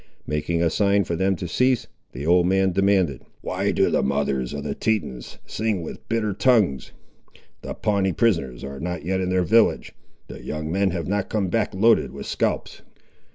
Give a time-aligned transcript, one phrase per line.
[0.25, 4.51] Making a sign for them to cease, the old man demanded— "Why do the mothers
[4.51, 6.91] of the Tetons sing with bitter tongues?
[7.61, 9.93] The Pawnee prisoners are not yet in their village;
[10.27, 12.81] their young men have not come back loaded with scalps!"